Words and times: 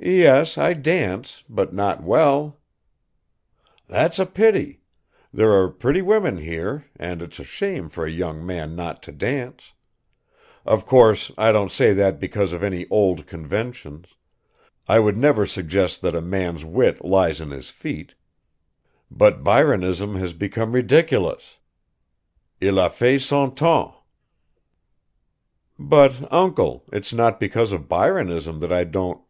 "Yes, 0.00 0.56
I 0.56 0.74
dance, 0.74 1.42
but 1.48 1.74
not 1.74 2.04
well." 2.04 2.60
"That's 3.88 4.20
a 4.20 4.26
pity! 4.26 4.80
There 5.32 5.50
are 5.54 5.68
pretty 5.68 6.02
women 6.02 6.36
here, 6.36 6.84
and 6.94 7.20
it's 7.20 7.40
a 7.40 7.44
shame 7.44 7.88
for 7.88 8.06
a 8.06 8.10
young 8.10 8.46
man 8.46 8.76
not 8.76 9.02
to 9.02 9.12
dance. 9.12 9.72
Of 10.64 10.86
course 10.86 11.32
I 11.36 11.50
don't 11.50 11.72
say 11.72 11.92
that 11.94 12.20
because 12.20 12.52
of 12.52 12.62
any 12.62 12.86
old 12.90 13.26
conventions; 13.26 14.10
I 14.86 15.00
would 15.00 15.16
never 15.16 15.46
suggest 15.46 16.00
that 16.02 16.14
a 16.14 16.20
man's 16.22 16.64
wit 16.64 17.04
lies 17.04 17.40
in 17.40 17.50
his 17.50 17.68
feet, 17.68 18.14
but 19.10 19.42
Byronism 19.42 20.14
has 20.14 20.32
become 20.32 20.70
ridiculous 20.76 21.56
il 22.60 22.78
a 22.78 22.88
fait 22.88 23.18
son 23.20 23.52
temps." 23.52 23.96
"But, 25.76 26.32
uncle, 26.32 26.84
it's 26.92 27.12
not 27.12 27.40
because 27.40 27.72
of 27.72 27.88
Byronism 27.88 28.60
that 28.60 28.72
I 28.72 28.84
don't 28.84 29.24